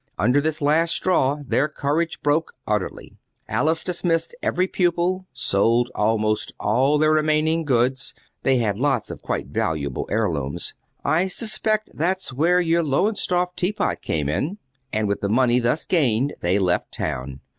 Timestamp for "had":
8.57-8.79